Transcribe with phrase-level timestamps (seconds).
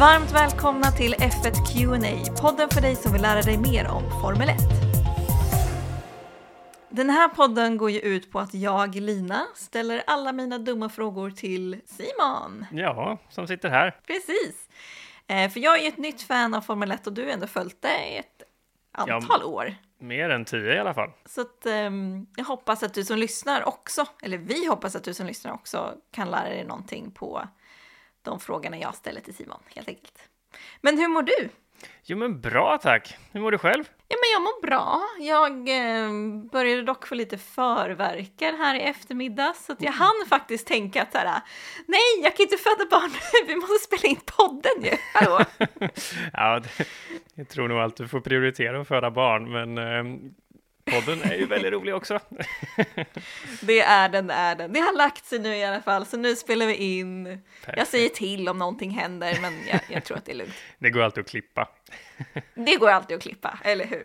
[0.00, 4.48] Varmt välkomna till F1 Q&A, podden för dig som vill lära dig mer om Formel
[4.48, 4.56] 1.
[6.88, 11.30] Den här podden går ju ut på att jag, Lina, ställer alla mina dumma frågor
[11.30, 12.66] till Simon.
[12.72, 14.00] Ja, som sitter här.
[14.06, 14.68] Precis.
[15.26, 17.46] Eh, för jag är ju ett nytt fan av Formel 1 och du har ändå
[17.46, 18.42] följt det i ett
[18.92, 19.74] antal år.
[19.98, 21.10] Mer än tio i alla fall.
[21.24, 25.14] Så att, ehm, jag hoppas att du som lyssnar också, eller vi hoppas att du
[25.14, 27.48] som lyssnar också kan lära dig någonting på
[28.30, 30.18] de frågorna jag ställer till Simon, helt enkelt.
[30.80, 31.48] Men hur mår du?
[32.04, 33.16] Jo, men bra tack.
[33.32, 33.84] Hur mår du själv?
[34.08, 35.02] Ja, men jag mår bra.
[35.18, 36.10] Jag eh,
[36.52, 39.98] började dock få lite förverkar här i eftermiddag, så att jag Mm.
[40.00, 41.40] hann faktiskt tänka att så här,
[41.86, 43.10] nej, jag kan inte föda barn
[43.46, 44.96] vi måste spela in podden ju.
[45.14, 45.44] Hallå?
[46.32, 46.86] Ja, det,
[47.34, 50.20] jag tror nog att du får prioritera att föda barn, men eh,
[50.90, 52.20] podden är ju väldigt rolig också.
[53.60, 54.72] det är den, det är den.
[54.72, 57.26] Det har lagt sig nu i alla fall, så nu spelar vi in.
[57.26, 57.90] Jag Perfekt.
[57.90, 60.54] säger till om någonting händer, men jag, jag tror att det är lugnt.
[60.78, 61.68] Det går alltid att klippa.
[62.54, 64.04] Det går alltid att klippa, eller hur?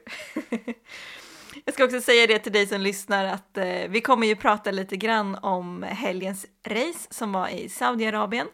[1.65, 4.71] Jag ska också säga det till dig som lyssnar att eh, vi kommer ju prata
[4.71, 8.47] lite grann om helgens race som var i Saudiarabien.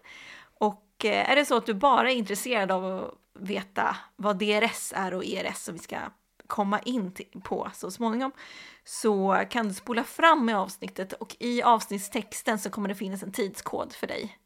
[0.60, 4.94] Och eh, är det så att du bara är intresserad av att veta vad DRS
[4.96, 5.98] är och ERS som vi ska
[6.50, 7.12] komma in
[7.44, 8.32] på så småningom
[8.84, 13.32] så kan du spola fram med avsnittet och i avsnittstexten så kommer det finnas en
[13.32, 14.38] tidskod för dig.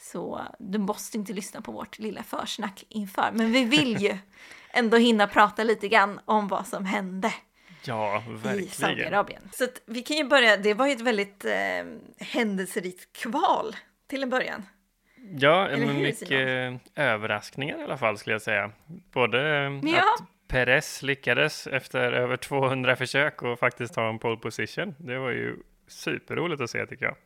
[0.00, 3.30] Så du måste inte lyssna på vårt lilla försnack inför.
[3.32, 4.18] Men vi vill ju
[4.70, 7.32] ändå hinna prata lite grann om vad som hände
[7.86, 8.70] Ja, i verkligen.
[8.70, 9.50] Saudiarabien.
[9.52, 11.84] Så vi kan ju börja, det var ju ett väldigt eh,
[12.26, 13.76] händelserikt kval
[14.10, 14.62] till en början.
[15.38, 18.70] Ja, Eller men mycket överraskningar i alla fall skulle jag säga.
[19.12, 19.38] Både
[19.84, 19.98] Ja.
[19.98, 24.94] att Perez lyckades efter över 200 försök och faktiskt ta en pole position.
[24.98, 27.16] Det var ju superroligt att se tycker jag.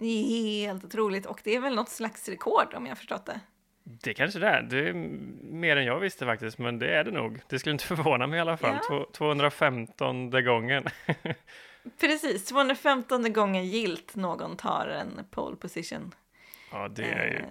[0.00, 3.40] Helt otroligt och det är väl något slags rekord om jag förstått det.
[3.84, 4.62] Det kanske det är.
[4.62, 4.92] Det är
[5.52, 7.40] mer än jag visste faktiskt, men det är det nog.
[7.48, 8.74] Det skulle inte förvåna mig i alla fall.
[8.82, 8.88] Ja.
[8.88, 10.84] Två- 215 gången.
[12.00, 16.14] Precis, 215 gången gilt någon tar en pole position.
[16.72, 17.44] ja, det är ju Eh,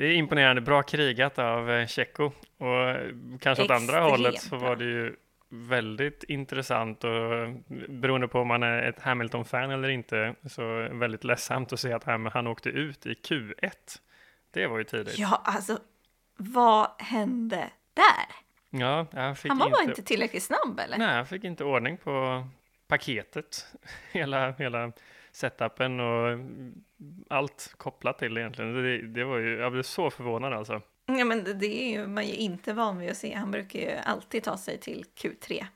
[0.00, 0.60] det är imponerande.
[0.60, 2.24] Bra krigat av eh, Tjecko.
[2.58, 5.16] Och kanske åt andra hållet så var det ju
[5.48, 7.54] väldigt intressant och eh,
[7.88, 12.04] beroende på om man är ett Hamilton-fan eller inte så väldigt ledsamt att se att
[12.04, 13.72] han, han åkte ut i Q1.
[14.50, 15.18] Det var ju tidigt.
[15.18, 15.78] Ja, alltså
[16.36, 18.26] vad hände där?
[18.80, 20.98] Ja, jag fick Han var inte, inte tillräckligt snabb eller?
[20.98, 22.46] Nej, jag fick inte ordning på
[22.88, 23.66] paketet.
[24.12, 24.92] Hela, hela
[25.32, 26.38] setupen och
[27.28, 28.74] allt kopplat till egentligen.
[28.82, 30.82] Det, det var ju, jag blev så förvånad alltså.
[31.06, 33.34] Ja, men det- det är ju man är ju inte van vid att se.
[33.34, 35.66] Han brukar ju alltid ta sig till Q3.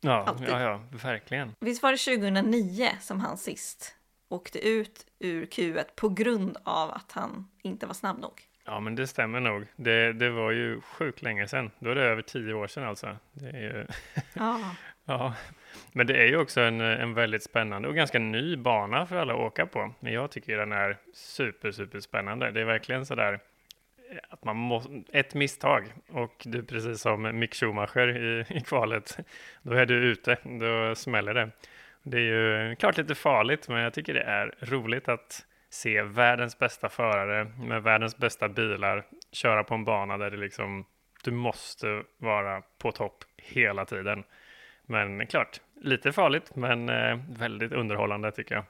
[0.00, 0.48] Ja, Alltid.
[0.48, 1.54] ja, ja, verkligen.
[1.60, 3.96] Visst var det 2009 som han sist
[4.28, 8.42] åkte ut ur Q1 på grund av att han inte var snabb nog?
[8.64, 9.66] Ja, men det stämmer nog.
[9.76, 11.70] Det, det var ju sjukt länge sedan.
[11.78, 13.16] Då är det över tio år sedan alltså.
[13.32, 13.86] Det är ju,
[14.34, 14.60] Ja,
[15.04, 15.34] ja.
[15.92, 19.32] Men det är ju också en, en väldigt spännande och ganska ny bana för alla
[19.32, 19.94] att åka på.
[20.00, 22.50] Men jag tycker den är super, super spännande.
[22.50, 27.38] Det är verkligen så där eh, att man måste, ett misstag och du precis som
[27.38, 29.18] Mick Schumacher i, i kvalet,
[29.62, 31.50] då är du ute, då smäller det.
[32.02, 36.58] Det är ju klart lite farligt, men jag tycker det är roligt att se världens
[36.58, 40.86] bästa förare med världens bästa bilar köra på en bana där det liksom,
[41.24, 44.24] du måste vara på topp hela tiden.
[44.86, 48.64] Men klart, lite farligt, men eh, väldigt underhållande tycker jag.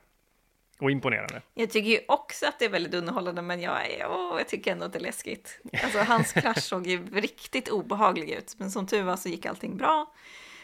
[0.78, 1.42] Och imponerande.
[1.54, 4.72] jag tycker ju också att det är väldigt underhållande, men jag, är, åh, jag tycker
[4.72, 5.60] ändå att det är läskigt.
[5.82, 9.76] Alltså hans krasch såg ju riktigt obehaglig ut, men som tur var så gick allting
[9.76, 10.12] bra.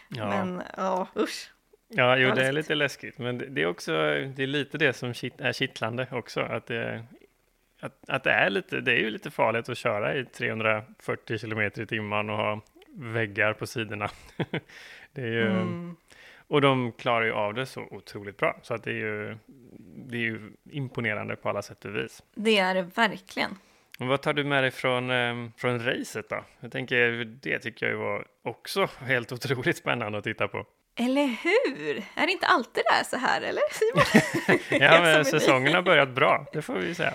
[0.08, 0.28] Ja.
[0.28, 1.50] Men ja, usch.
[1.88, 3.92] Ja, jo, det är lite läskigt, men det, det är också,
[4.36, 7.04] det är lite det som kitt, är kittlande också, att det,
[7.80, 11.82] att, att det är lite, det är ju lite farligt att köra i 340 kilometer
[11.82, 12.60] i timmen och ha
[12.94, 14.10] väggar på sidorna.
[15.12, 15.96] det är ju, Mm.
[16.48, 19.36] och de klarar ju av det så otroligt bra, så att det är ju,
[20.08, 22.22] det är ju imponerande på alla sätt och vis.
[22.34, 23.58] Det är det verkligen.
[23.98, 26.44] Men vad tar du med dig från, eh, från racet då?
[26.60, 30.66] Jag tänker, det tycker jag ju var också helt otroligt spännande att titta på.
[30.96, 32.02] Eller hur?
[32.14, 34.58] Är det inte alltid det är så här, eller Simon?
[34.80, 37.14] Ja, men säsongen har börjat bra, det får vi säga.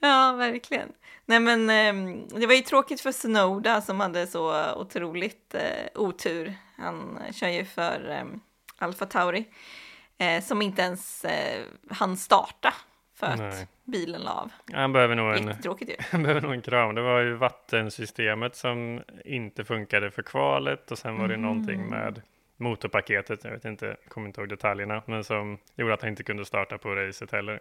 [0.00, 0.88] Ja, verkligen.
[1.28, 6.54] Nej, men ehm, det var ju tråkigt för Snowda som hade så otroligt eh, otur.
[6.76, 8.24] Han eh, kör ju för eh,
[8.78, 9.44] Alfa Tauri
[10.18, 12.74] eh, som inte ens eh, hann starta
[13.14, 13.66] för att Nej.
[13.84, 14.52] bilen la av.
[14.72, 15.94] Han behöver nog en, Jättetråkigt ju.
[16.10, 16.94] han behöver nog en kram.
[16.94, 21.88] Det var ju vattensystemet som inte funkade för kvalet och sen var det någonting Mm.
[21.90, 22.22] med
[22.56, 23.44] motorpaketet.
[23.44, 26.78] Jag vet inte, kommer inte ihåg detaljerna, men som gjorde att han inte kunde starta
[26.78, 27.60] på racet heller.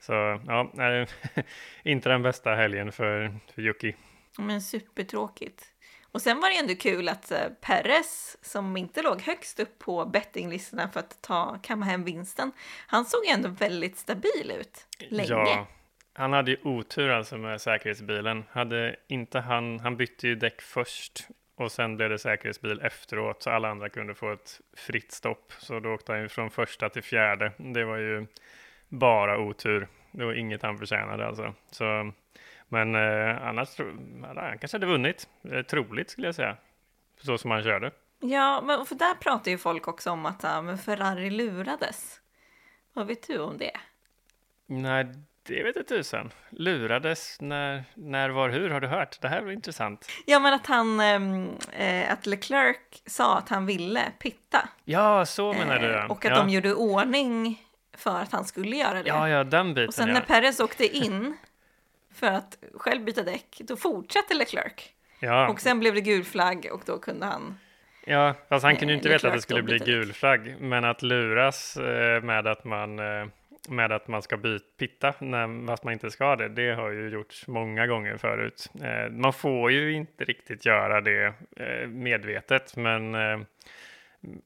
[0.00, 1.06] Så ja, nej,
[1.84, 3.94] inte den bästa helgen för, för Jocke.
[4.38, 5.64] Men supertråkigt.
[6.12, 10.04] Och sen var det ändå kul att eh, Perez, som inte låg högst upp på
[10.06, 12.52] bettinglistorna för att ta, kamma hem vinsten,
[12.86, 15.28] han såg ändå väldigt stabil ut länge.
[15.28, 15.66] Ja,
[16.12, 18.44] han hade ju otur alltså med säkerhetsbilen.
[18.50, 23.50] Hade inte han, han bytte ju däck först och sen blev det säkerhetsbil efteråt så
[23.50, 25.52] alla andra kunde få ett fritt stopp.
[25.58, 27.52] Så då åkte han ju från första till fjärde.
[27.58, 28.26] Det var ju
[28.90, 29.88] bara otur.
[30.10, 31.54] Det var inget han förtjänade alltså.
[31.70, 32.12] Så,
[32.68, 33.78] men eh, annars
[34.36, 35.28] han kanske hade vunnit.
[35.50, 36.56] Eh, troligt skulle jag säga.
[37.20, 37.90] Så som han körde.
[38.20, 42.20] Ja, men för där pratar ju folk också om att men Ferrari lurades.
[42.92, 43.76] Vad vet du om det?
[44.66, 45.06] Nej,
[45.42, 46.30] det vet jag tusan.
[46.50, 48.70] Lurades när, när, var, hur?
[48.70, 49.20] Har du hört?
[49.20, 50.06] Det här var intressant.
[50.26, 52.76] Ja, men att han, eh, att Leclerc
[53.06, 54.68] sa att han ville pitta.
[54.84, 55.94] Ja, så menar du.
[55.94, 56.38] Eh, och att ja.
[56.38, 57.62] de gjorde ordning
[58.00, 59.08] för att han skulle göra det.
[59.08, 59.88] Ja, ja, den biten.
[59.88, 60.14] och sen ja.
[60.14, 61.36] när Perez åkte in
[62.14, 64.90] för att själv byta däck, då fortsatte Leclerc.
[65.20, 65.48] ja.
[65.48, 67.58] Och sen blev det gul flagg och då kunde han
[68.04, 70.84] Ja, fast han kunde ju Eh, inte veta att det skulle bli gul flagg, men
[70.84, 73.26] att luras eh, med att man eh,
[73.68, 77.08] med att man ska byt, pitta när, fast man inte ska det, det har ju
[77.08, 78.70] gjorts många gånger förut.
[78.82, 83.40] Eh, man får ju inte riktigt göra det eh, medvetet, men eh,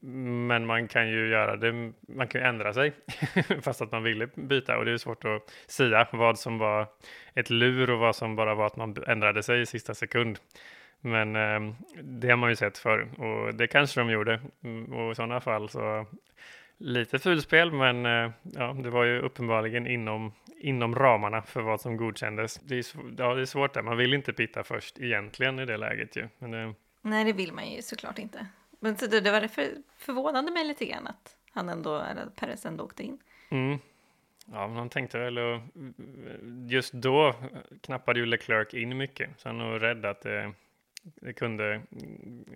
[0.01, 2.93] men man kan ju göra det, man kan ju ändra sig
[3.61, 6.87] fast att man ville byta och det är svårt att säga vad som var
[7.33, 10.39] ett lur och vad som bara var att man ändrade sig i sista sekund.
[11.01, 15.11] Men eh, det har man ju sett förr och det kanske de gjorde mm, och
[15.11, 16.05] i sådana fall så
[16.77, 21.97] lite fulspel men eh, ja, det var ju uppenbarligen inom, inom ramarna för vad som
[21.97, 22.55] godkändes.
[22.55, 22.85] Det är,
[23.17, 26.27] ja, det är svårt där, man vill inte pitta först egentligen i det läget ju.
[26.39, 28.47] Men eh, Nej, det vill man ju såklart inte.
[28.85, 32.35] Men så det, det var därför förvånade mig lite grann att han ändå, eller att
[32.35, 33.17] Perez ändå åkte in.
[33.49, 33.79] Mm.
[34.45, 35.61] Ja, men han tänkte väl och
[36.67, 37.35] just då
[37.81, 40.53] knappade ju Leclerc in mycket, så han var rädd att det,
[41.03, 41.81] det kunde,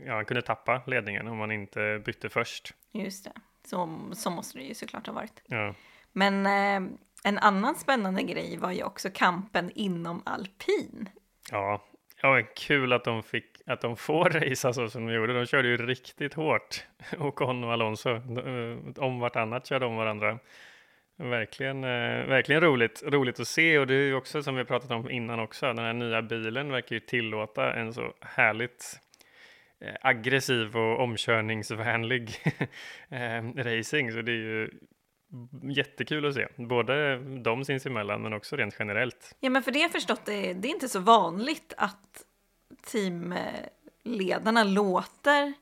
[0.06, 2.74] ja, han kunde tappa ledningen om man inte bytte först.
[2.92, 3.32] Just det,
[3.66, 5.42] så, så måste det ju såklart ha varit.
[5.46, 5.76] Ja,
[6.12, 6.92] Men eh,
[7.24, 11.10] en annan spännande grej var ju också kampen inom alpin.
[11.52, 11.82] ja
[12.22, 15.34] ja kul att de fick att de får racea så som de gjorde.
[15.34, 16.84] De körde ju riktigt hårt.
[17.18, 20.40] Ocon och Alonso eh, om vartannat körde om varandra.
[21.18, 24.92] Verkligen, eh, verkligen roligt, roligt att se och det är ju också som vi pratat
[24.92, 25.66] om innan också.
[25.66, 29.00] Den här nya bilen verkar ju tillåta en så härligt
[29.82, 32.30] eh, aggressiv och omkörningsvänlig
[33.56, 34.12] racing.
[34.12, 34.70] Så det är ju
[35.62, 39.36] jättekul att se, både de sinsemellan men också rent generellt.
[39.40, 42.26] Ja, men för det jag förstått, det, det är inte så vanligt att
[42.86, 45.54] teamledarna låter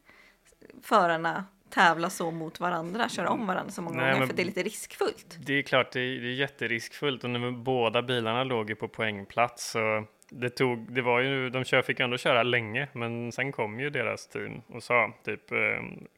[0.84, 4.46] förarna tävla så mot varandra, köra om varandra så många Nej, gånger, för det är
[4.46, 5.38] lite riskfullt.
[5.46, 8.88] Det är klart, det är, det är jätteriskfullt och när båda bilarna låg ju på
[8.88, 13.52] poängplats så det tog, det var ju, de kör, fick ändå köra länge, men sen
[13.52, 15.58] kom ju deras team och sa typ eh,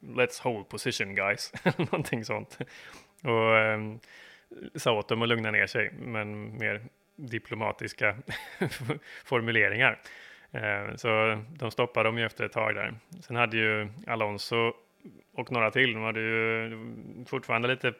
[0.00, 2.58] Let's hold position guys, någonting sånt.
[3.22, 3.80] Och eh,
[4.74, 6.82] sa åt dem att lugna ner sig, men mer
[7.16, 8.16] diplomatiska
[9.24, 9.98] formuleringar.
[10.52, 12.94] Eh, så de stoppade dem ju efter ett tag där.
[13.20, 14.72] Sen hade ju Alonso
[15.34, 16.70] och några till, de hade ju
[17.26, 17.92] fortfarande lite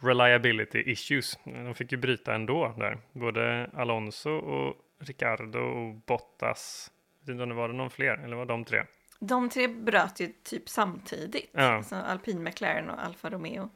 [0.00, 1.38] reliability issues.
[1.44, 2.98] De fick ju bryta ändå där.
[3.12, 6.90] Både Alonso och Ricardo och Bottas.
[7.20, 8.82] Jag vet inte om det var det någon fler, eller var det de tre?
[9.20, 11.62] De tre bröt ju typ samtidigt, Ja.
[11.62, 13.70] alltså Alpin, McLaren och Alfa Romeo.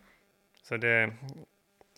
[0.62, 1.12] Så det,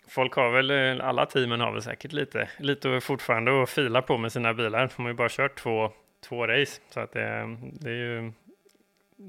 [0.09, 4.33] folk har väl, alla teamen har väl säkert lite, lite fortfarande att fila på med
[4.33, 4.90] sina bilar.
[4.97, 8.33] De har ju bara kört två, två race, så att det, det är ju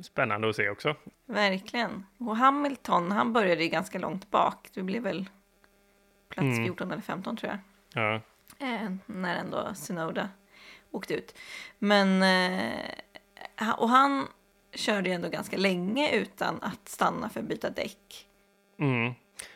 [0.03, 0.95] spännande att se också.
[1.25, 2.05] Verkligen.
[2.17, 4.69] Och Hamilton, han började ju ganska långt bak.
[4.73, 5.25] Det blev väl
[6.29, 6.65] plats Mm.
[6.65, 7.59] 14 eller 15 tror jag.
[8.03, 8.21] Ja,
[8.59, 10.29] Eh, när ändå Synoda
[10.91, 11.37] åkte ut.
[11.79, 14.27] Men, eh, och han
[14.73, 18.27] körde ju ändå ganska länge utan att stanna för att byta däck.
[18.79, 19.13] mm.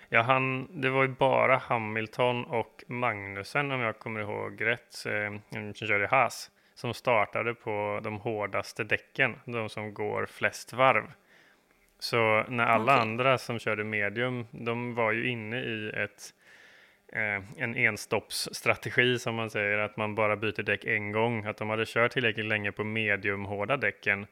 [0.10, 5.40] Ja han, det var ju bara Hamilton och Magnussen, om jag kommer ihåg rätt, eh,
[5.74, 11.12] som körde Haas, som startade på de hårdaste däcken, de som går flest varv.
[12.00, 13.02] Så när alla Okej.
[13.02, 16.34] andra som körde medium, de var ju inne i ett
[17.14, 21.46] eh, en enstoppsstrategi som man säger, att man bara byter däck en gång.
[21.46, 24.28] Att de hade kört tillräckligt länge på mediumhårda däcken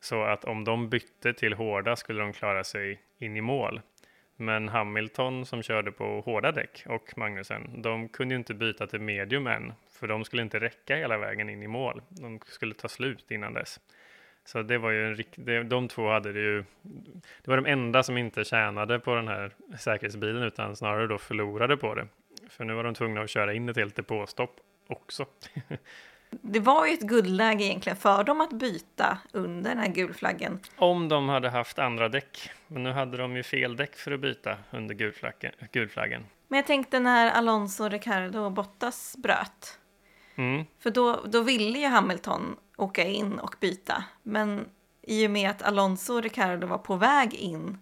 [0.00, 3.80] så att om de bytte till hårda skulle de klara sig in i mål.
[4.36, 9.00] Men Hamilton som körde på hårda däck och Magnusen, de kunde ju inte byta till
[9.00, 12.02] medium än, för de skulle inte räcka hela vägen in i mål.
[12.08, 13.80] De skulle ta slut innan dess.
[14.44, 16.64] Så det var ju en rikt- det, de två hade det ju,
[17.42, 21.76] det var de enda som inte tjänade på den här säkerhetsbilen utan snarare då förlorade
[21.76, 22.06] på det.
[22.48, 25.26] För nu var de tvungna att köra in ett helt depåstopp också.
[26.42, 30.58] Det var ju ett guldläge egentligen för dem att byta under den här gulflaggen.
[30.76, 32.50] Om de hade haft andra däck.
[32.66, 35.52] Men nu hade de ju fel däck för att byta under gulflaggen.
[35.72, 36.26] gulflaggen.
[36.48, 39.78] Men jag tänkte när Alonso, Ricardo och Bottas bröt.
[40.34, 40.64] Mm.
[40.80, 44.04] För då, då ville ju Hamilton åka in och byta.
[44.22, 44.64] Men
[45.02, 47.78] i och med att Alonso och Ricardo var på väg in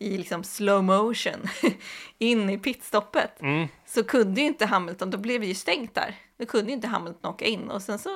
[0.00, 1.48] i liksom slow motion
[2.18, 3.68] in i pitstoppet Mm.
[3.86, 6.14] så kunde ju inte Hamilton, då blev det ju stängt där.
[6.36, 8.10] Då kunde ju inte Hamilton åka in och sen så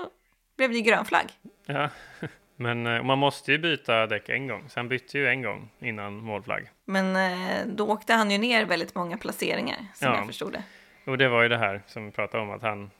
[0.57, 1.27] blev det ju grön flagg.
[1.67, 1.89] Ja.
[2.57, 4.69] Men eh, man måste ju byta däck en gång.
[4.69, 6.71] Så han bytte ju en gång innan målflagg.
[6.85, 10.17] Men eh, då åkte han ju ner väldigt många placeringar som Ja.
[10.17, 10.63] jag förstod det.
[11.11, 12.91] Och det var ju det här som vi pratade om att han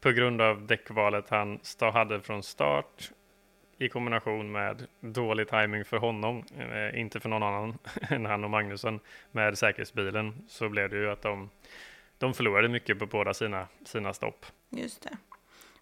[0.00, 1.60] på grund av däckvalet han
[1.92, 3.10] hade från start
[3.78, 7.78] i kombination med dålig timing för honom, eh, inte för någon annan
[8.10, 9.00] än han och Magnusson
[9.32, 11.50] med säkerhetsbilen, så blev det ju att de,
[12.18, 14.46] de förlorade mycket på båda sina, sina stopp.
[14.70, 15.16] Just det.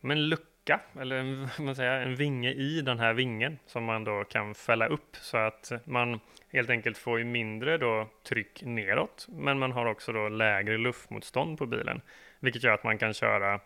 [0.00, 0.53] som en lucka
[1.00, 5.16] eller man säger, en vinge i den här vingen som man då kan fälla upp
[5.16, 6.20] så att man
[6.52, 9.26] helt enkelt får ju mindre då tryck neråt.
[9.28, 12.00] Men man har också då lägre luftmotstånd på bilen,
[12.40, 13.60] vilket gör att man kan köra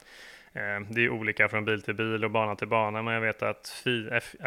[0.52, 3.42] Eh, det är olika från bil till bil och bana till bana, men jag vet
[3.42, 3.84] att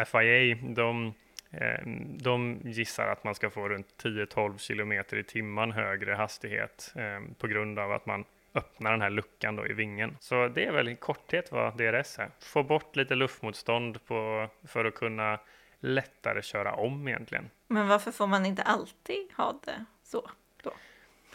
[0.06, 1.14] FIA, de,
[1.50, 1.86] eh,
[2.22, 7.46] de gissar att man ska få runt 10-12 kilometer i timmen högre hastighet eh, på
[7.46, 10.16] grund av att man öppnar den här luckan då i vingen.
[10.20, 12.30] Så det är väl i korthet vad DRS är.
[12.40, 15.38] Få bort lite luftmotstånd på, för att kunna
[15.80, 17.50] lättare köra om egentligen.
[17.66, 20.30] Men varför får man inte alltid ha det så?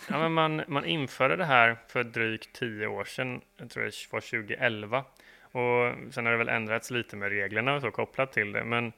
[0.09, 4.11] Ja, men man, man införde det här för drygt tio år sedan, jag tror det
[4.11, 5.03] var 2011.
[5.41, 8.63] Och sen har det väl ändrats lite med reglerna och så kopplat till det.
[8.63, 8.93] Men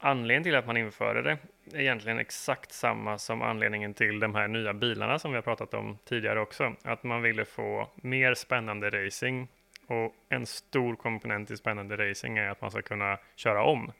[0.00, 1.38] anledningen till att man införde det
[1.72, 5.74] är egentligen exakt samma som anledningen till de här nya bilarna som vi har pratat
[5.74, 6.74] om tidigare också.
[6.82, 9.48] Att man ville få mer spännande racing.
[9.86, 13.92] Och en stor komponent i spännande racing är att man ska kunna köra om.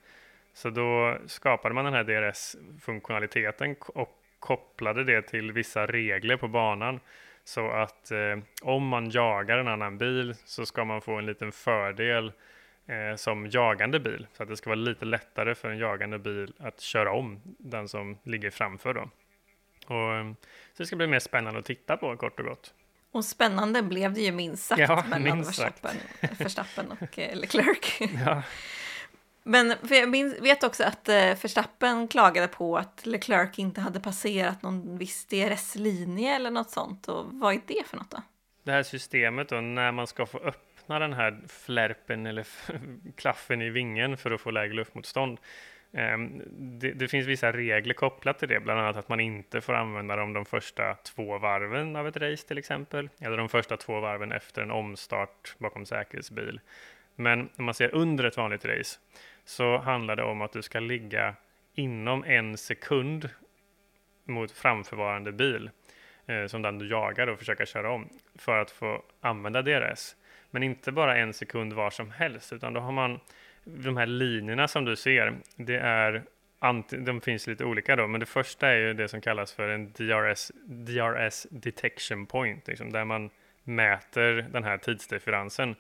[0.55, 7.01] Så då skapade man den här DRS-funktionaliteten och kopplade det till vissa regler på banan.
[7.45, 11.53] Så att eh, om man jagar en annan bil så ska man få en liten
[11.53, 12.33] fördel
[12.87, 14.27] eh, som jagande bil.
[14.37, 17.89] Så att det ska vara lite lättare för en jagande bil att köra om den
[17.89, 18.95] som ligger framför.
[18.95, 19.11] Då.
[19.87, 20.33] Och, eh,
[20.73, 22.75] så det ska bli mer spännande att titta på kort och gott.
[23.12, 25.85] Och spännande blev det ju minst sagt Ja, mellan minst sagt.
[25.85, 28.01] Verstappen, Verstappen och eh, Leclerc.
[28.27, 28.43] Ja,
[29.43, 34.99] Men jag vet också att eh, Verstappen klagade på att Leclerc inte hade passerat någon
[34.99, 37.09] viss DRS-linje eller något sånt.
[37.09, 38.23] Och vad är det för något då?
[38.62, 42.47] det här systemet då, när man ska få öppna den här flärpen eller
[43.17, 45.39] klaffen i vingen för att få lägre luftmotstånd.
[45.93, 46.43] Ehm,
[46.81, 50.17] det, det finns vissa regler kopplat till det, bland annat att man inte får använda
[50.17, 54.33] dem de första två varven av ett race till exempel, eller de första två varven
[54.33, 56.61] efter en omstart bakom säkerhetsbil.
[57.17, 58.99] Men när man ser under ett vanligt race
[59.45, 61.35] så handlar det om att du ska ligga
[61.75, 63.29] inom en sekund
[64.25, 65.71] mot framförvarande bil.
[66.27, 68.09] eh, som den du jagar och försöka köra om
[68.39, 70.15] för att få använda DRS.
[70.55, 73.21] Men inte bara en sekund var som helst, utan då har man
[73.65, 75.35] de här linjerna som du ser.
[75.57, 76.23] Det är
[76.89, 79.93] de finns lite olika då, men det första är ju det som kallas för en
[79.93, 83.31] DRS, DRS detection point, liksom, där man
[83.65, 85.75] mäter den här tidsdifferensen.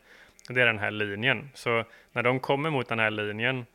[0.48, 1.50] Det är den här linjen.
[1.54, 3.66] Så när de kommer mot den här linjen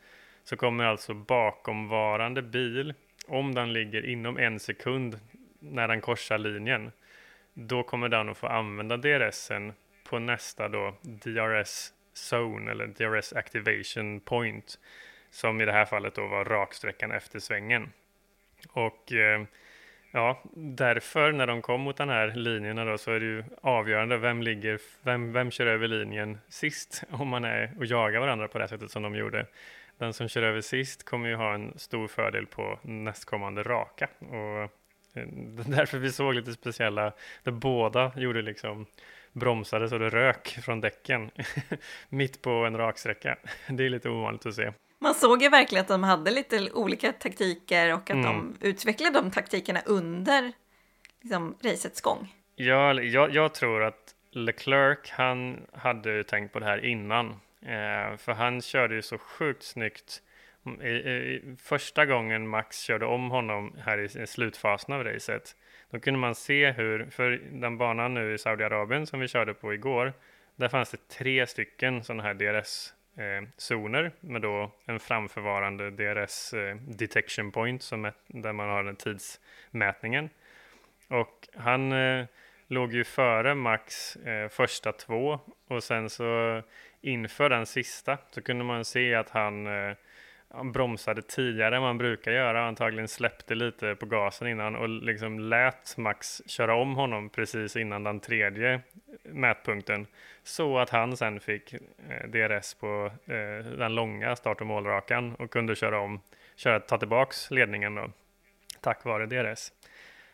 [0.44, 2.94] så kommer alltså bakomvarande bil,
[3.27, 5.20] om den ligger inom en sekund
[5.60, 6.92] när den korsar linjen,
[7.54, 9.74] då kommer den att få använda DRSen
[10.09, 11.91] på nästa då DRS
[12.31, 14.79] zone eller DRS activation point
[15.29, 17.93] som i det här fallet då var raksträckan efter svängen.
[18.69, 19.43] Och eh,
[20.11, 24.17] ja, därför när de kom mot den här linjerna då så är det ju avgörande
[24.17, 28.59] vem ligger, vem, vem kör över linjen sist om man är och jagar varandra på
[28.59, 29.45] det sättet som de gjorde.
[29.97, 34.61] Den som kör över sist kommer ju ha en stor fördel på nästkommande raka och
[34.61, 34.69] eh,
[35.67, 38.85] därför vi såg lite speciella där båda gjorde liksom
[39.34, 41.31] bromsade så det rök från däcken
[42.10, 43.38] mitt på en raksträcka.
[43.69, 44.72] Det är lite ovanligt att se.
[45.00, 48.24] Man såg ju verkligen att de hade lite olika taktiker och att mm.
[48.24, 50.51] de utvecklade de taktikerna under
[51.22, 52.34] liksom, racets gång.
[52.55, 57.29] Ja, jag, jag tror att Leclerc, han hade tänkt på det här innan.
[57.62, 60.22] Eh, för han körde ju så sjukt snyggt.
[60.81, 65.55] I, i, första gången Max körde om honom här i, i slutfasen av racet,
[65.91, 69.74] då kunde man se hur, för den banan nu i Saudiarabien som vi körde på
[69.74, 70.13] igår,
[70.56, 76.53] där fanns det tre stycken sådana här DRS eh, zoner med då en framförvarande DRS
[76.53, 80.29] eh, detection point som är, där man har den tidsmätningen.
[81.08, 82.25] Och han eh,
[82.67, 86.62] låg ju före Max eh, första två och sen så
[87.01, 89.96] inför den sista så kunde man se att han eh,
[90.50, 95.40] han bromsade tidigare än man brukar göra, antagligen släppte lite på gasen innan och liksom
[95.40, 98.81] lät Max köra om honom precis innan den tredje
[99.24, 100.07] mätpunkten
[100.44, 105.51] så att han sen fick eh, DRS på eh, den långa start och målrakan och
[105.51, 106.22] kunde köra om,
[106.55, 108.12] köra, ta tillbaks ledningen då,
[108.81, 109.72] tack vare DRS.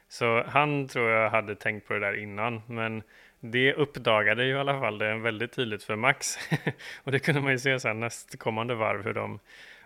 [0.07, 3.03] Så han tror jag hade tänkt på det där innan, men
[3.39, 6.37] det uppdagade ju i alla fall det väldigt tydligt för Max.
[7.03, 9.39] och det kunde man ju se sen nästkommande varv hur de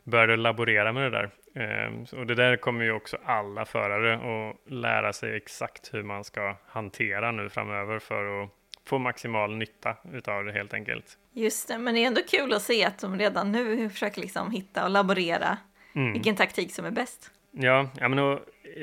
[0.07, 1.29] började laborera med det där.
[1.55, 6.23] Ehm, och det där kommer ju också alla förare att lära sig exakt hur man
[6.23, 8.49] ska hantera nu framöver för att
[8.85, 11.17] få maximal nytta utav det helt enkelt.
[11.33, 14.51] Just det, men det är ändå kul att se att de redan nu försöker liksom
[14.51, 15.57] hitta och laborera
[15.95, 16.13] mm.
[16.13, 17.31] vilken taktik som är bäst.
[17.51, 18.39] Ja, ja men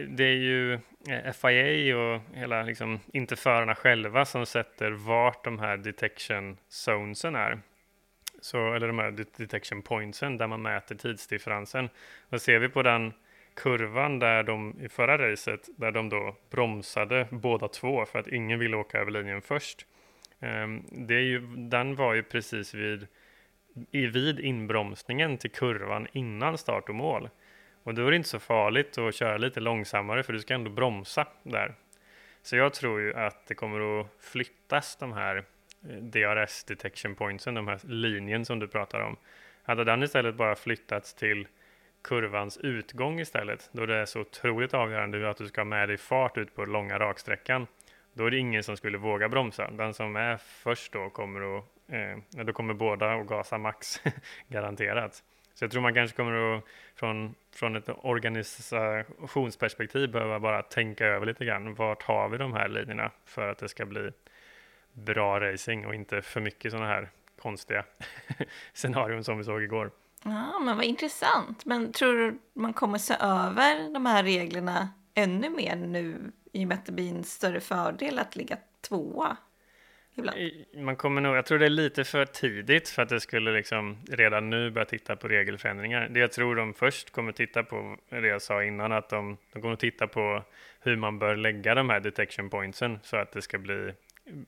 [0.08, 0.72] det är ju
[1.08, 7.34] eh, FIA och hela, liksom, inte förarna själva som sätter vart de här detection zonesen
[7.34, 7.58] är
[8.44, 11.88] så, eller de här detection pointsen där man mäter tidsdifferensen.
[12.28, 13.12] Och ser vi på den
[13.54, 18.58] kurvan där de i förra racet, där de då bromsade båda två för att ingen
[18.58, 19.86] ville åka över linjen först.
[20.40, 23.06] Ehm, det är ju, den var ju precis vid,
[23.90, 27.28] vid inbromsningen till kurvan innan start och mål.
[27.82, 30.70] Och då är det inte så farligt att köra lite långsammare för du ska ändå
[30.70, 31.74] bromsa där.
[32.42, 35.44] Så jag tror ju att det kommer att flyttas de här
[36.00, 39.16] DRS detection pointsen, de här linjen som du pratar om.
[39.62, 41.48] Hade den istället bara flyttats till
[42.02, 45.96] kurvans utgång istället, då det är så otroligt avgörande att du ska ha med dig
[45.96, 47.66] fart ut på långa raksträckan,
[48.12, 49.70] då är det ingen som skulle våga bromsa.
[49.70, 54.00] Den som är först då kommer att, eh, då kommer båda att gasa max,
[54.48, 55.22] garanterat.
[55.54, 61.26] Så jag tror man kanske kommer att från, från ett organisationsperspektiv behöva bara tänka över
[61.26, 61.74] lite grann.
[61.74, 64.10] Vart har vi de här linjerna för att det ska bli
[64.94, 67.84] bra racing och inte för mycket sådana här konstiga
[68.72, 69.90] scenarion som vi såg igår.
[70.24, 71.64] Ja, men vad intressant.
[71.64, 76.68] Men tror du man kommer se över de här reglerna ännu mer nu i och
[76.68, 79.36] med att det blir en större fördel att ligga tvåa?
[80.16, 80.38] Ibland.
[80.76, 83.96] Man kommer nog, jag tror det är lite för tidigt för att det skulle liksom
[84.10, 86.08] redan nu börja titta på regelförändringar.
[86.08, 89.62] Det jag tror de först kommer titta på, det jag sa innan, att de, de
[89.62, 90.42] kommer titta på
[90.80, 93.92] hur man bör lägga de här detection pointsen så att det ska bli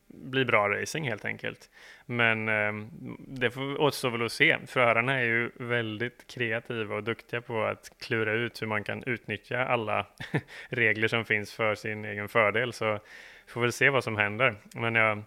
[0.08, 1.70] bli bra racing helt enkelt.
[2.06, 2.86] Men eh,
[3.18, 4.58] det får återstå väl att se.
[4.66, 9.64] Förarna är ju väldigt kreativa och duktiga på att klura ut hur man kan utnyttja
[9.64, 10.06] alla
[10.68, 12.72] regler som finns för sin egen fördel.
[12.72, 12.98] Så
[13.46, 14.54] får väl se vad som händer.
[14.74, 15.22] Men jag,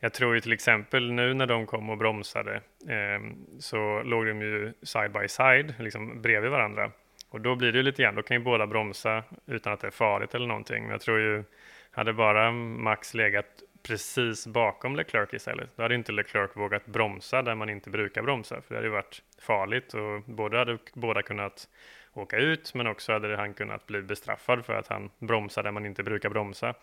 [0.00, 2.54] jag tror ju till exempel nu när de kom och bromsade
[2.88, 6.90] eh, så låg de ju side by side, liksom bredvid varandra.
[7.30, 9.86] Och då blir det ju lite grann, då kan ju båda bromsa utan att det
[9.86, 10.82] är farligt eller någonting.
[10.82, 11.44] Men jag tror ju,
[11.90, 15.76] hade bara Max legat precis bakom Leclerc istället.
[15.76, 18.92] Då hade inte Leclerc vågat bromsa där man inte brukar bromsa, för det hade ju
[18.92, 21.68] varit farligt och både hade båda kunnat
[22.12, 25.86] åka ut, men också hade han kunnat bli bestraffad för att han bromsade där man
[25.86, 26.74] inte brukar bromsa.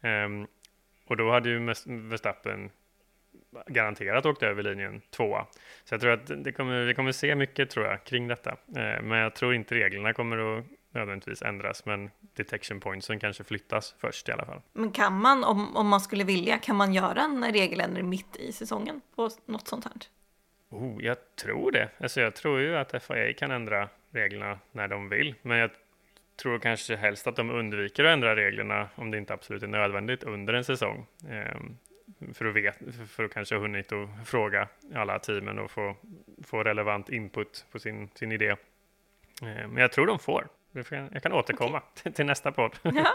[0.00, 0.46] Um,
[1.06, 2.70] och då hade ju Verstappen
[3.66, 5.46] garanterat åkt över linjen tvåa.
[5.84, 8.50] Så jag tror att det kommer, vi kommer se mycket tror jag kring detta.
[8.50, 13.94] Eh, men jag tror inte reglerna kommer att nödvändigtvis ändras, men detection pointsen kanske flyttas
[13.98, 14.60] först i alla fall.
[14.72, 18.52] Men kan man, om, om man skulle vilja, kan man göra en regeländring mitt i
[18.52, 19.94] säsongen på något sånt här?
[20.70, 21.88] Oh, jag tror det.
[21.98, 25.70] Alltså jag tror ju att FIA kan ändra reglerna när de vill, men jag
[26.36, 30.22] tror kanske helst att de undviker att ändra reglerna om det inte absolut är nödvändigt
[30.22, 31.06] under en säsong.
[31.28, 31.78] Ehm,
[32.34, 32.78] för att, vet,
[33.10, 35.96] för att kanske ha hunnit att fråga alla teamen och få,
[36.44, 38.56] få relevant input på sin, sin idé.
[39.42, 40.48] Ehm, men jag tror de får.
[40.72, 42.12] Jag kan återkomma okay.
[42.12, 42.78] till, nästa podd.
[42.82, 43.14] Ja.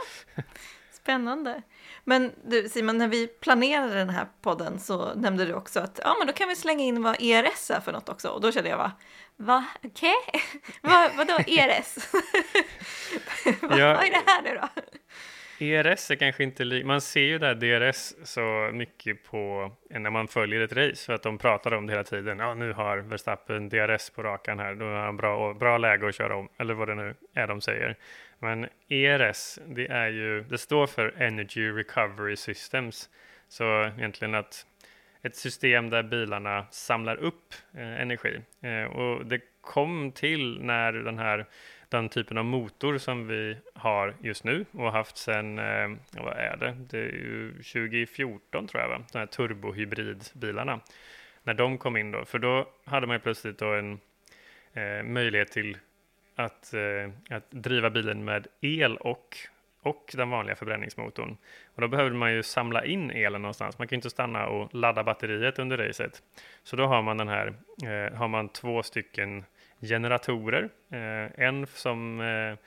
[0.92, 1.62] Spännande.
[2.04, 6.16] Men du Simon, när vi planerade den här podden så nämnde du också att ja,
[6.18, 8.30] men då kan vi slänga in vad ERS är för något också.
[8.30, 8.92] Och då kände jag bara,
[9.36, 9.66] va?
[9.84, 10.16] Okej?
[10.28, 10.42] Okay?
[10.82, 11.98] vad, vadå ERS?
[13.46, 13.68] ja.
[13.70, 14.82] vad är det här nu då?
[15.60, 20.28] ERS är kanske inte li- man ser ju där DRS så mycket på när man
[20.28, 22.40] följer ett race för att de pratar om det hela tiden.
[22.40, 26.16] Ja, nu har Verstappen DRS på rakan här, då har han bra, bra läge att
[26.16, 27.96] köra om, eller vad det nu är de säger.
[28.40, 33.10] Men ERS, det är ju, det står för Energy Recovery Systems.
[33.48, 34.66] Så egentligen att
[35.22, 38.42] ett system där bilarna samlar upp eh, energi.
[38.62, 41.46] Eh, och det kom till när den här
[41.90, 46.38] den typen av motor som vi har just nu och har haft sedan, eh, vad
[46.38, 49.04] är det, det är ju 2014 tror jag, va?
[49.12, 50.80] de här turbohybridbilarna.
[51.44, 54.00] När de kom in då, för då hade man ju plötsligt då en
[54.74, 55.78] eh, möjlighet till
[56.36, 59.38] att, eh, att driva bilen med el och,
[59.82, 61.38] och den vanliga förbränningsmotorn.
[61.76, 63.80] Och då behövde man ju samla in elen någonstans.
[63.80, 66.24] Man kan ju inte stanna och ladda batteriet under racet.
[66.64, 69.46] Så då har man den här, eh, har man två stycken
[69.82, 70.70] generatorer.
[70.90, 72.58] Eh, en som eh,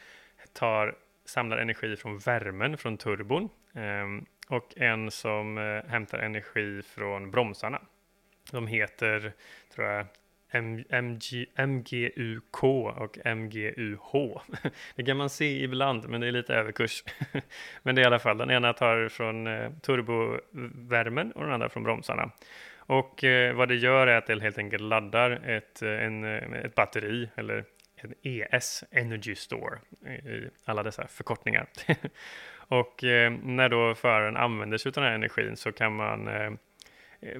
[0.52, 0.94] tar,
[1.24, 7.80] samlar energi från värmen från turbon eh, och en som eh, hämtar energi från bromsarna.
[8.52, 9.32] De heter,
[9.74, 10.06] tror jag,
[10.52, 12.64] MG, MGUK
[12.96, 14.40] och MGUH.
[14.96, 17.04] Det kan man se ibland, men det är lite överkurs.
[17.82, 21.68] Men det är i alla fall, den ena tar från eh, turbovärmen och den andra
[21.68, 22.30] från bromsarna.
[22.90, 26.74] Och eh, vad det gör är att det helt enkelt laddar ett, eh, en, ett
[26.74, 27.64] batteri eller
[27.96, 31.66] en ES, Energy Store, i alla dessa förkortningar.
[32.68, 33.02] och
[33.42, 36.28] när då föraren använder sig av den här energin så kan man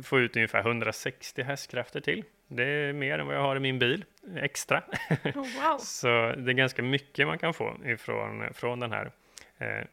[0.03, 3.79] få ut ungefär 160 hästkrafter till det är mer än vad jag har i min
[3.79, 4.05] bil,
[4.37, 4.83] extra.
[5.25, 5.79] Oh, wow.
[5.79, 9.11] så det är ganska mycket man kan få ifrån från den här
[9.59, 9.85] eh,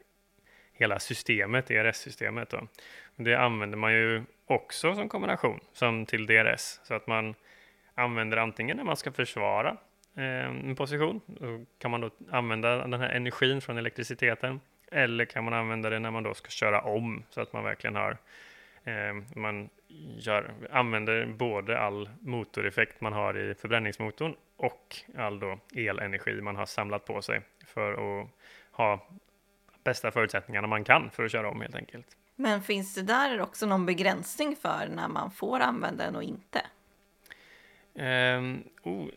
[0.74, 2.54] hela systemet, ERS-systemet.
[3.16, 7.36] Det använder man ju också som kombination, som till DRS, så att man
[7.96, 9.78] använder antingen när man ska försvara
[10.16, 14.60] eh, en position, då kan man då använda den här energin från elektriciteten,
[14.92, 17.96] eller kan man använda det när man då ska köra om, så att man verkligen
[17.96, 18.18] har
[18.88, 19.70] Eh, man
[20.18, 26.66] gör, använder både all motoreffekt man har i förbränningsmotorn och all då elenergi man har
[26.66, 28.30] samlat på sig för att
[28.72, 29.08] ha
[29.84, 32.08] bästa förutsättningarna man kan för att köra om helt enkelt.
[32.40, 36.62] Men finns det där också någon begränsning för när man får använda den och inte?
[37.94, 39.08] Um, oh,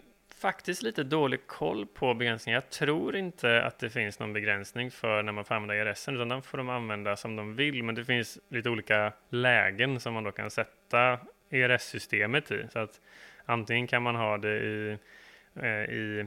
[0.40, 2.56] faktiskt lite dålig koll på begränsningar.
[2.56, 6.28] Jag tror inte att det finns någon begränsning för när man får använda ERS, utan
[6.28, 7.82] den får de använda som de vill.
[7.82, 11.18] Men det finns lite olika lägen som man då kan sätta
[11.50, 12.66] ERS-systemet i.
[12.72, 13.00] Så att
[13.44, 14.98] antingen kan man ha det i,
[15.54, 16.26] eh, i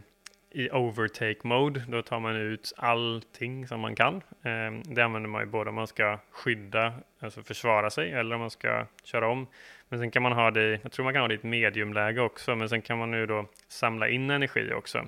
[0.54, 4.22] i overtake mode, då tar man ut allting som man kan.
[4.44, 8.42] Ehm, det använder man ju både om man ska skydda, alltså försvara sig, eller om
[8.42, 9.48] man ska köra om.
[9.90, 12.22] Men sen kan man ha det, jag tror man kan ha det i ett mediumläge
[12.22, 15.08] också, men sen kan man nu då samla in energi också.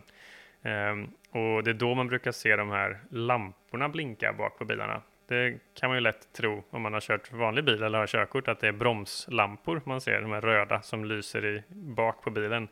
[0.63, 5.01] Ehm, och det är då man brukar se de här lamporna blinka bak på bilarna.
[5.27, 8.47] Det kan man ju lätt tro om man har kört vanlig bil eller har körkort
[8.47, 12.67] att det är bromslampor man ser, de här röda som lyser i bak på bilen.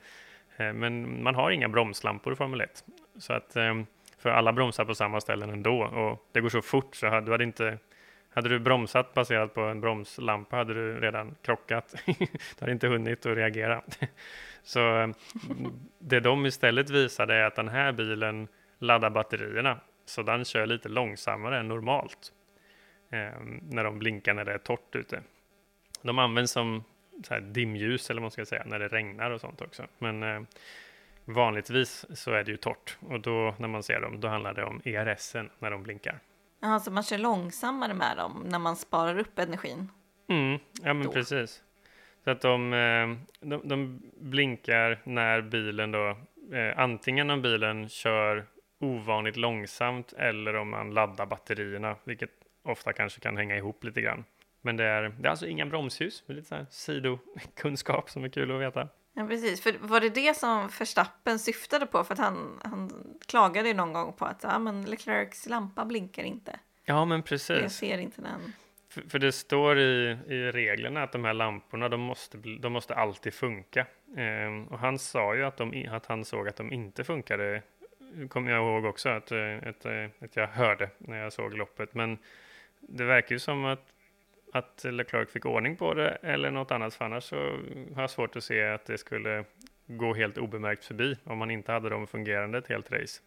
[0.57, 2.83] Eh, men man har inga bromslampor i Formel 1.
[3.17, 3.85] Så att, ehm,
[4.17, 7.31] för alla bromsar på samma ställen ändå och det går så fort så hade du
[7.31, 7.77] hade inte
[8.33, 11.95] hade du bromsat baserat på en bromslampa hade du redan krockat.
[12.05, 13.81] du hade inte hunnit att reagera.
[14.63, 15.13] Så ehm,
[15.99, 18.47] det de istället visade är att den här bilen
[18.79, 22.31] laddar batterierna så den kör lite långsammare än normalt
[23.09, 25.21] eh, när de blinkar när det är torrt ute.
[26.01, 26.83] De används som
[27.23, 29.87] så här dimljus eller vad man ska säga när det regnar och sånt också.
[29.97, 30.41] Men eh,
[31.25, 34.63] vanligtvis så är det ju torrt och då när man ser dem då handlar det
[34.63, 36.19] om ERS när de blinkar.
[36.59, 39.89] Alltså man kör långsammare med dem när man sparar upp energin?
[40.27, 41.11] Mm, ja men då.
[41.11, 41.63] precis.
[42.23, 43.15] Så att de, eh,
[43.49, 46.17] de, de, blinkar när bilen då,
[46.53, 48.45] eh, antingen om bilen kör
[48.79, 52.29] ovanligt långsamt eller om man laddar batterierna, vilket
[52.63, 54.23] ofta kanske kan hänga ihop lite grann.
[54.65, 58.51] Men det är, det är alltså inga bromsljus, lite så här sidokunskap som är kul
[58.51, 58.89] att veta.
[59.13, 59.61] Ja, precis.
[59.61, 62.03] För var det det som Verstappen syftade på?
[62.03, 62.91] För att han, han
[63.27, 66.59] klagade ju någon gång på att ja, men Leclercs lampa blinkar inte.
[66.85, 67.61] Ja, men precis.
[67.61, 68.53] Jag ser inte den.
[68.89, 72.95] För, för, det står i, i reglerna att de här lamporna, de måste, de måste
[72.95, 73.85] alltid funka.
[74.17, 77.61] Ehm, och han sa ju att, de, att han såg att de inte funkade,
[78.29, 79.85] kommer jag ihåg också, att, att,
[80.19, 81.93] att jag hörde när jag såg loppet.
[81.93, 82.17] Men
[82.79, 83.92] det verkar ju som att
[84.53, 87.35] att Leclerc fick ordning på det eller något annat, för annars så
[87.95, 89.45] har jag svårt att se att det skulle
[89.87, 93.21] gå helt obemärkt förbi om man inte hade dem fungerande ett helt race.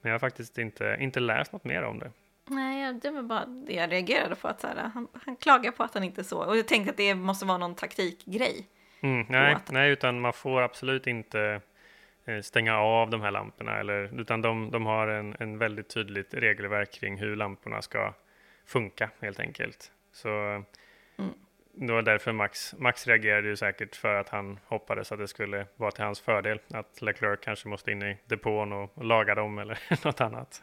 [0.00, 2.10] Men jag har faktiskt inte, inte läst något mer om det.
[2.46, 4.48] Nej, det var bara det jag reagerade på.
[4.48, 6.48] Att så här, han, han klagar på att han inte såg.
[6.48, 8.66] Och jag tänkte att det måste vara någon taktikgrej.
[9.00, 9.70] Mm, nej, att...
[9.70, 11.60] nej, utan man får absolut inte
[12.24, 13.78] eh, stänga av de här lamporna.
[13.78, 18.14] Eller, utan de, de har en, en väldigt tydligt regelverk kring hur lamporna ska
[18.66, 19.92] funka helt enkelt.
[20.12, 21.34] Så mm.
[21.72, 25.66] det var därför Max, Max reagerade ju säkert för att han hoppades att det skulle
[25.76, 26.60] vara till hans fördel.
[26.70, 30.62] Att Leclerc kanske måste in i depån och, och laga dem eller något annat.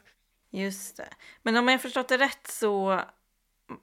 [0.50, 1.10] Just det.
[1.42, 3.02] Men om jag förstått det rätt så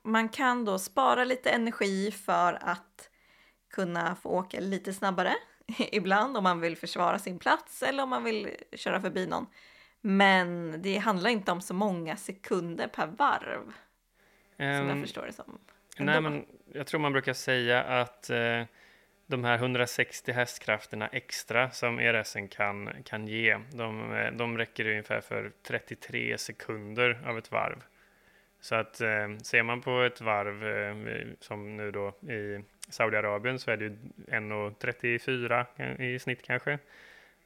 [0.03, 3.11] man kan då spara lite energi för att
[3.71, 5.35] kunna få åka lite snabbare
[5.79, 9.47] ibland om man vill försvara sin plats eller om man vill köra förbi någon.
[10.01, 13.73] Men det handlar inte om så många sekunder per varv.
[14.57, 15.59] Som jag ehm, förstår det som.
[15.99, 18.63] Nej, men jag tror man brukar säga att eh,
[19.27, 25.21] de här 160 hästkrafterna extra som ERSen kan, kan ge, de, eh, de räcker ungefär
[25.21, 27.83] för 33 sekunder av ett varv.
[28.61, 33.71] Så att eh, ser man på ett varv eh, som nu då i Saudiarabien så
[33.71, 36.79] är det ju 1.34 i snitt kanske.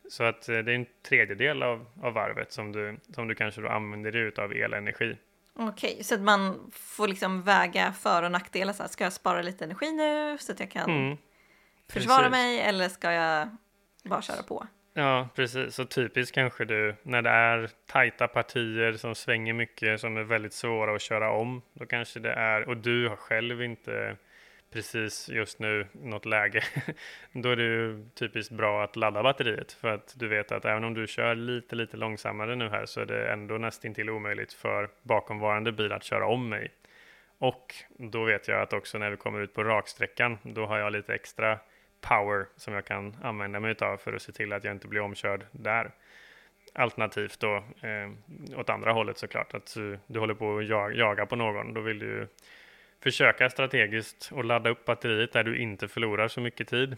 [0.09, 3.61] Så att eh, det är en tredjedel av, av varvet som du, som du kanske
[3.61, 5.17] då använder dig av elenergi.
[5.61, 8.73] Okej, okay, så att man får liksom väga för och nackdelar.
[8.73, 11.17] Så här, ska jag spara lite energi nu så att jag kan mm,
[11.89, 13.49] försvara mig eller ska jag
[14.05, 14.67] bara köra på?
[14.95, 15.75] Ja, precis.
[15.75, 20.53] Så typiskt kanske du när det är tajta partier som svänger mycket som är väldigt
[20.53, 21.63] svåra att köra om.
[21.73, 24.17] Då kanske det är, och du har själv inte
[24.71, 26.65] precis just nu något läge,
[27.33, 30.85] då är det ju typiskt bra att ladda batteriet för att du vet att även
[30.85, 34.89] om du kör lite, lite långsammare nu här så är det ändå nästintill omöjligt för
[35.03, 36.71] bakomvarande bil att köra om mig.
[37.39, 40.93] Och då vet jag att också när vi kommer ut på raksträckan, då har jag
[40.93, 41.59] lite extra
[42.01, 45.01] power som jag kan använda mig av för att se till att jag inte blir
[45.01, 45.91] omkörd där.
[46.73, 51.37] Alternativt då eh, åt andra hållet såklart, att du, du håller på att jaga på
[51.37, 52.29] någon, då vill du
[53.01, 56.97] försöka strategiskt och ladda upp batteriet där du inte förlorar så mycket tid.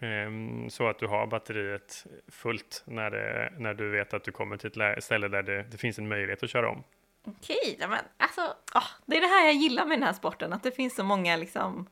[0.00, 4.56] Ehm, så att du har batteriet fullt när, det, när du vet att du kommer
[4.56, 6.84] till ett ställe där det, det finns en möjlighet att köra om.
[7.24, 8.40] Okej, men alltså,
[8.74, 11.04] oh, det är det här jag gillar med den här sporten, att det finns så
[11.04, 11.86] många liksom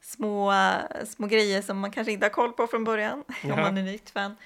[0.00, 0.52] små,
[1.06, 3.54] små grejer som man kanske inte har koll på från början, ja.
[3.54, 4.36] om man är nytt fan.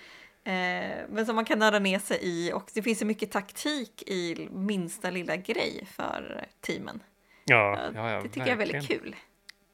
[0.44, 4.02] Eh, men som man kan nörda ner sig i och det finns så mycket taktik
[4.06, 7.00] i minsta lilla grej för teamen.
[7.44, 8.46] Ja, ja, ja, det tycker verkligen.
[8.46, 9.16] jag är väldigt kul.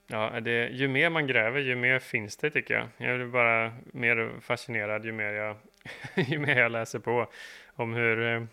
[0.07, 2.89] Ja, det, ju mer man gräver, ju mer finns det tycker jag.
[3.09, 5.57] Jag blir bara mer fascinerad ju mer jag,
[6.15, 7.27] ju mer jag läser på
[7.75, 8.45] om hur, eh,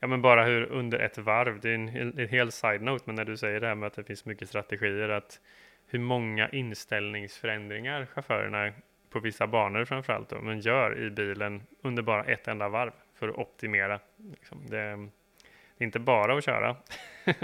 [0.00, 3.24] ja men bara hur under ett varv, det är en, en hel side-note, men när
[3.24, 5.40] du säger det här med att det finns mycket strategier, att
[5.86, 8.72] hur många inställningsförändringar chaufförerna
[9.10, 13.28] på vissa banor framförallt då, men gör i bilen under bara ett enda varv för
[13.28, 14.00] att optimera.
[14.16, 14.66] Liksom.
[14.66, 14.76] Det,
[15.78, 16.76] det är inte bara att köra.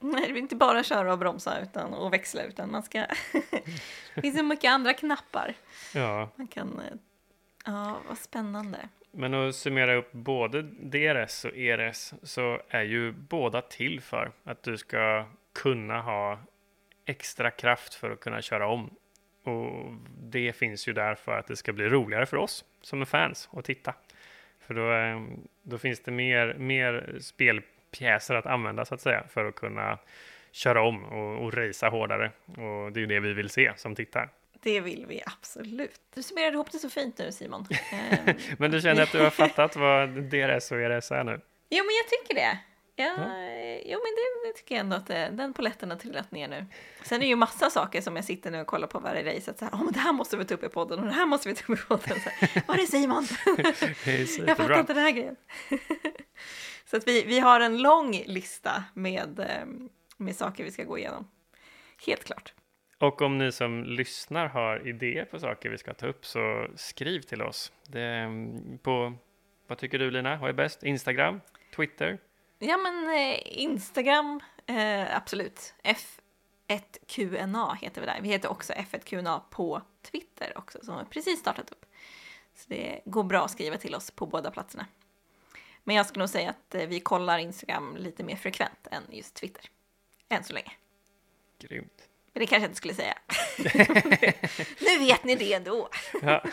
[0.00, 2.98] Nej, det är inte bara köra och bromsa utan, och växla, utan man ska...
[4.14, 5.54] det finns så mycket andra knappar.
[5.94, 6.28] Ja.
[6.36, 6.80] Man kan...
[7.64, 8.88] Ja, vad spännande.
[9.10, 14.62] Men att summera upp både DRS och ERS så är ju båda till för att
[14.62, 16.38] du ska kunna ha
[17.06, 18.90] extra kraft för att kunna köra om.
[19.44, 23.04] Och det finns ju där för att det ska bli roligare för oss som är
[23.04, 23.94] fans att titta.
[24.60, 25.20] För då, eh,
[25.62, 29.98] då finns det mer, mer spel pjäser att använda så att säga för att kunna
[30.52, 32.32] köra om och, och racea hårdare.
[32.46, 34.30] Och det är ju det vi vill se som tittar.
[34.62, 36.00] Det vill vi absolut.
[36.14, 37.66] Du summerade ihop det så fint nu Simon.
[37.92, 38.36] Ehm.
[38.58, 41.40] men du känner att du har fattat vad DRS och ERS är nu?
[41.70, 42.58] Jo, men jag tycker det.
[43.00, 43.50] Ja, ja.
[43.84, 46.66] Jo, men det, det, tycker jag ändå att det, den poletten har trillat ner nu.
[47.02, 49.50] Sen är det ju massa saker som jag sitter nu och kollar på varje race.
[49.50, 51.12] Att så här, oh, men det här måste vi ta upp i podden och det
[51.12, 52.20] här måste vi ta upp i podden.
[52.20, 53.26] Så här, Var är Simon?
[54.46, 55.36] jag fattar inte den här grejen.
[56.84, 60.98] Så att vi, vi har en lång lista med, ehm, med saker vi ska gå
[60.98, 61.28] igenom.
[62.06, 62.54] Helt klart.
[62.98, 67.20] Och om ni som lyssnar har idéer på saker vi ska ta upp så skriv
[67.20, 67.72] till oss.
[67.86, 68.28] Det,
[68.82, 69.14] på,
[69.66, 70.82] vad tycker du Lina, vad är bäst?
[70.82, 71.40] Instagram?
[71.76, 72.18] Twitter?
[72.62, 75.74] Ja, men eh, Instagram, eh, absolut.
[76.68, 78.20] F1QNA heter vi där.
[78.22, 81.86] Vi heter också F1QNA på Twitter också, som har precis startat upp.
[82.54, 84.86] Så det går bra att skriva till oss på båda platserna.
[85.84, 89.34] Men jag skulle nog säga att eh, vi kollar Instagram lite mer frekvent än just
[89.34, 89.64] Twitter.
[90.28, 90.72] Än så länge.
[91.58, 92.08] Grymt.
[92.32, 93.18] Men det kanske jag inte skulle säga.
[94.80, 95.88] nu vet ni det ändå.
[96.22, 96.44] Ja.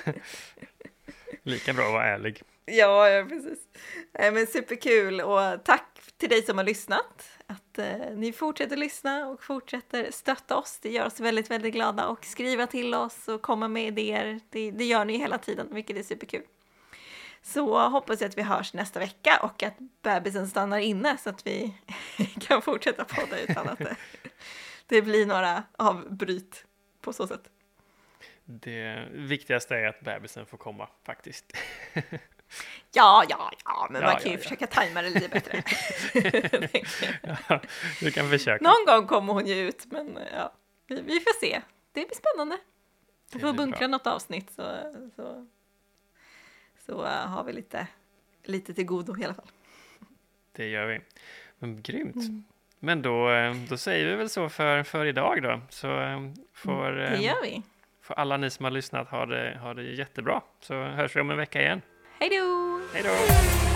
[1.44, 2.44] Lika bra att vara ärlig.
[2.66, 3.60] Ja, ja precis.
[4.12, 7.30] Nej, men superkul och tack till dig som har lyssnat.
[7.48, 10.80] Att eh, ni fortsätter lyssna och fortsätter stötta oss.
[10.82, 14.40] Det gör oss väldigt, väldigt glada och skriva till oss och komma med idéer.
[14.50, 16.44] Det, det gör ni hela tiden, vilket är superkul.
[17.42, 21.48] Så hoppas jag att vi hörs nästa vecka och att bebisen stannar inne så att
[21.48, 21.74] vi
[22.40, 23.96] kan fortsätta podda utan att det,
[24.88, 26.66] det blir några avbryt
[27.02, 27.50] på så sätt.
[28.46, 31.58] Det viktigaste är att bebisen får komma faktiskt.
[32.94, 34.44] Ja, ja, ja, men Ja, man kan ja, ju ja.
[34.44, 35.64] försöka tajma det lite bättre.
[38.00, 38.64] Du kan försöka.
[38.64, 40.54] Någon gång kommer hon ju ut, men ja,
[40.88, 41.62] vi, vi får se.
[41.92, 42.58] Det blir spännande.
[43.34, 43.88] Vi får bunkra bra.
[43.88, 44.78] något avsnitt så,
[45.16, 45.48] så,
[46.86, 47.88] så uh, har vi lite,
[48.44, 49.52] lite till godo i alla fall.
[50.52, 51.02] Det gör vi.
[51.60, 52.16] Men grymt.
[52.16, 52.44] Mm.
[52.80, 55.62] Men då, eh, då säger vi väl så för, för idag då.
[55.70, 56.20] Så eh,
[56.54, 57.62] får, Det gör vi.
[58.02, 60.42] får alla ni som har lyssnat ha det, ha det jättebra.
[60.60, 61.82] Så hörs vi om en vecka igen.
[62.20, 62.80] Hej då!
[62.94, 63.67] Hej då!